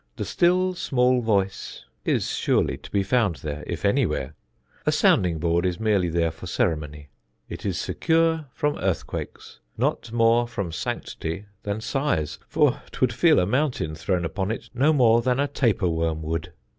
The 0.15 0.25
still 0.25 0.73
small 0.73 1.21
voice 1.21 1.85
is 2.05 2.31
surely 2.31 2.75
to 2.75 2.89
be 2.89 3.03
found 3.03 3.35
there, 3.35 3.63
if 3.67 3.85
any 3.85 4.07
where. 4.07 4.33
A 4.83 4.91
sounding 4.91 5.37
board 5.37 5.63
is 5.63 5.79
merely 5.79 6.09
there 6.09 6.31
for 6.31 6.47
ceremony. 6.47 7.09
It 7.47 7.67
is 7.67 7.77
secure 7.79 8.47
from 8.51 8.79
earthquakes, 8.79 9.59
not 9.77 10.11
more 10.11 10.47
from 10.47 10.71
sanctity 10.71 11.45
than 11.61 11.81
size, 11.81 12.39
for 12.47 12.81
'twould 12.91 13.13
feel 13.13 13.37
a 13.37 13.45
mountain 13.45 13.93
thrown 13.93 14.25
upon 14.25 14.49
it 14.49 14.71
no 14.73 14.91
more 14.91 15.21
than 15.21 15.39
a 15.39 15.47
taper 15.47 15.87
worm 15.87 16.23
would. 16.23 16.51